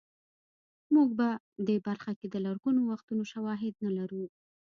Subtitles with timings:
[0.93, 1.27] موږ په
[1.67, 4.23] دې برخه کې د لرغونو وختونو شواهد نه لرو